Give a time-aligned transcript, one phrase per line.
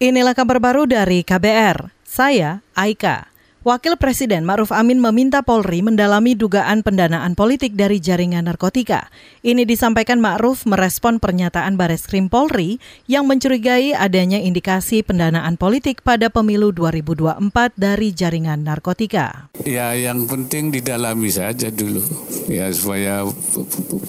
[0.00, 1.92] Inilah kabar baru dari KBR.
[2.08, 3.28] Saya Aika.
[3.60, 9.12] Wakil Presiden Ma'ruf Amin meminta Polri mendalami dugaan pendanaan politik dari jaringan narkotika.
[9.44, 12.80] Ini disampaikan Ma'ruf merespon pernyataan Bares Krim Polri
[13.12, 19.52] yang mencurigai adanya indikasi pendanaan politik pada pemilu 2024 dari jaringan narkotika.
[19.68, 22.00] Ya, yang penting didalami saja dulu.
[22.48, 23.28] Ya, supaya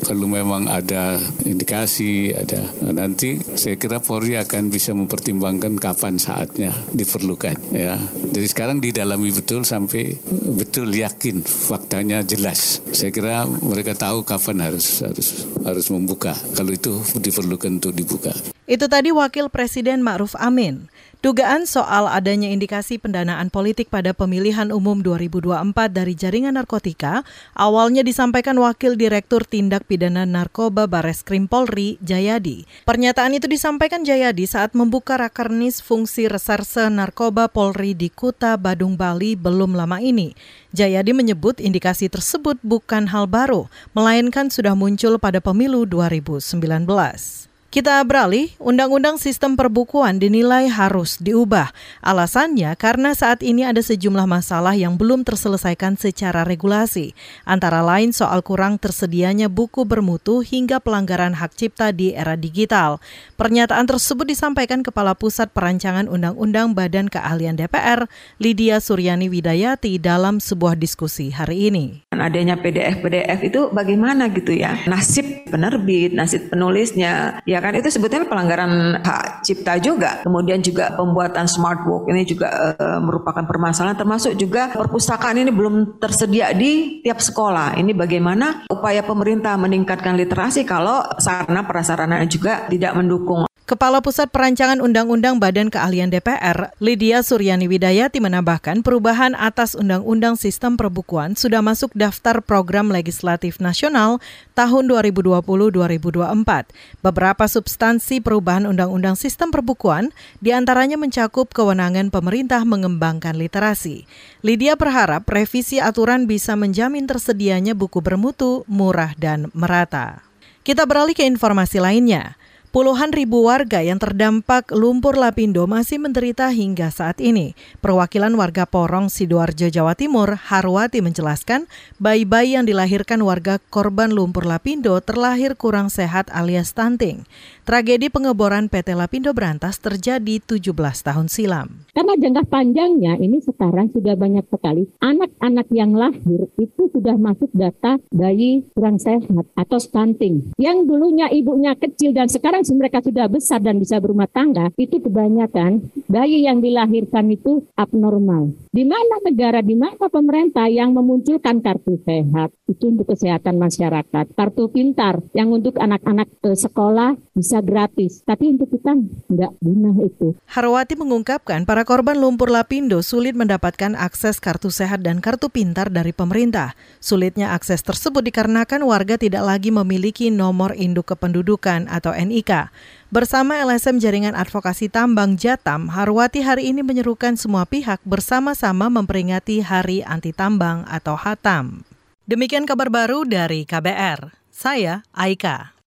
[0.06, 7.58] kalau memang ada indikasi, ada nanti saya kira Polri akan bisa mempertimbangkan kapan saatnya diperlukan.
[7.74, 7.98] Ya,
[8.32, 10.18] jadi sekarang didalami betul sampai
[10.56, 12.82] betul yakin faktanya jelas.
[12.94, 18.34] Saya kira mereka tahu kapan harus harus harus membuka kalau itu diperlukan untuk dibuka.
[18.70, 20.88] Itu tadi Wakil Presiden Ma'ruf Amin.
[21.22, 27.22] Dugaan soal adanya indikasi pendanaan politik pada pemilihan umum 2024 dari jaringan narkotika
[27.54, 32.66] awalnya disampaikan Wakil Direktur Tindak Pidana Narkoba Bares Krim Polri, Jayadi.
[32.90, 39.38] Pernyataan itu disampaikan Jayadi saat membuka rakernis fungsi reserse narkoba Polri di Kuta, Badung, Bali
[39.38, 40.34] belum lama ini.
[40.74, 47.51] Jayadi menyebut indikasi tersebut bukan hal baru, melainkan sudah muncul pada pemilu 2019.
[47.72, 51.72] Kita beralih, Undang-Undang Sistem Perbukuan dinilai harus diubah.
[52.04, 57.16] Alasannya karena saat ini ada sejumlah masalah yang belum terselesaikan secara regulasi,
[57.48, 63.00] antara lain soal kurang tersedianya buku bermutu hingga pelanggaran hak cipta di era digital.
[63.40, 68.04] Pernyataan tersebut disampaikan Kepala Pusat Perancangan Undang-Undang Badan Keahlian DPR,
[68.44, 72.04] Lydia Suryani Widayati dalam sebuah diskusi hari ini.
[72.12, 74.76] Adanya PDF-PDF itu bagaimana gitu ya?
[74.92, 80.26] Nasib penerbit, nasib penulisnya, ya kan itu sebetulnya pelanggaran hak cipta juga.
[80.26, 86.02] Kemudian juga pembuatan smart book ini juga e, merupakan permasalahan termasuk juga perpustakaan ini belum
[86.02, 87.78] tersedia di tiap sekolah.
[87.78, 93.51] Ini bagaimana upaya pemerintah meningkatkan literasi kalau sarana prasarana juga tidak mendukung.
[93.72, 100.76] Kepala Pusat Perancangan Undang-Undang Badan Keahlian DPR, Lydia Suryani Widayati menambahkan perubahan atas Undang-Undang Sistem
[100.76, 104.20] Perbukuan sudah masuk daftar program legislatif nasional
[104.60, 106.68] tahun 2020-2024.
[107.00, 110.12] Beberapa substansi perubahan Undang-Undang Sistem Perbukuan
[110.44, 114.04] di antaranya mencakup kewenangan pemerintah mengembangkan literasi.
[114.44, 120.28] Lydia berharap revisi aturan bisa menjamin tersedianya buku bermutu, murah, dan merata.
[120.68, 122.41] Kita beralih ke informasi lainnya.
[122.72, 127.52] Puluhan ribu warga yang terdampak lumpur lapindo masih menderita hingga saat ini.
[127.84, 131.68] Perwakilan warga Porong, Sidoarjo, Jawa Timur, Harwati menjelaskan,
[132.00, 137.28] bayi-bayi yang dilahirkan warga korban lumpur lapindo terlahir kurang sehat alias stunting.
[137.68, 140.72] Tragedi pengeboran PT Lapindo Berantas terjadi 17
[141.04, 141.84] tahun silam.
[141.92, 148.00] Karena jangka panjangnya ini sekarang sudah banyak sekali anak-anak yang lahir itu sudah masuk data
[148.16, 150.56] bayi kurang sehat atau stunting.
[150.56, 155.92] Yang dulunya ibunya kecil dan sekarang mereka sudah besar dan bisa berumah tangga, itu kebanyakan
[156.12, 158.52] bayi yang dilahirkan itu abnormal.
[158.76, 164.68] Di mana negara, di mana pemerintah yang memunculkan kartu sehat itu untuk kesehatan masyarakat, kartu
[164.68, 168.92] pintar yang untuk anak-anak ke sekolah bisa gratis, tapi untuk kita
[169.32, 170.36] nggak guna itu.
[170.52, 176.12] Harwati mengungkapkan para korban lumpur lapindo sulit mendapatkan akses kartu sehat dan kartu pintar dari
[176.12, 176.76] pemerintah.
[177.00, 182.68] Sulitnya akses tersebut dikarenakan warga tidak lagi memiliki nomor induk kependudukan atau NIK
[183.12, 190.00] Bersama LSM Jaringan Advokasi Tambang Jatam, Harwati hari ini menyerukan semua pihak bersama-sama memperingati Hari
[190.00, 191.84] Anti Tambang atau HATAM.
[192.24, 194.32] Demikian kabar baru dari KBR.
[194.48, 195.76] Saya Aika.